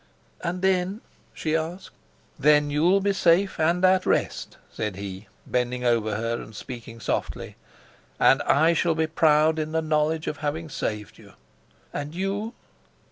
"And 0.43 0.63
then?" 0.63 1.01
she 1.31 1.55
asked. 1.55 1.91
"Then 2.39 2.71
you'll 2.71 3.01
be 3.01 3.13
safe 3.13 3.59
and 3.59 3.85
at 3.85 4.03
rest," 4.07 4.57
said 4.71 4.95
he, 4.95 5.27
bending 5.45 5.85
over 5.85 6.15
her 6.15 6.41
and 6.41 6.55
speaking 6.55 6.99
softly. 6.99 7.55
"And 8.19 8.41
I 8.41 8.73
shall 8.73 8.95
be 8.95 9.05
proud 9.05 9.59
in 9.59 9.73
the 9.73 9.79
knowledge 9.83 10.25
of 10.25 10.37
having 10.37 10.69
saved 10.69 11.19
you." 11.19 11.33
"And 11.93 12.15
you?" 12.15 12.55